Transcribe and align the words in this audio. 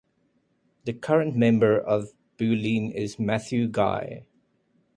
The 0.85 0.93
current 0.93 1.35
member 1.35 1.79
for 1.83 2.07
Bulleen 2.39 2.91
is 2.91 3.19
Matthew 3.19 3.67
Guy. 3.67 4.25